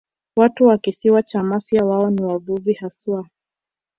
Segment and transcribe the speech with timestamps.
[0.35, 3.27] Watu wa Kisiwa cha Mafia wao ni wavuvi haswa